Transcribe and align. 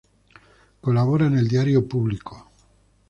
Colabora 0.81 1.27
en 1.27 1.37
el 1.37 1.47
diario 1.47 1.87
Público. 1.87 2.49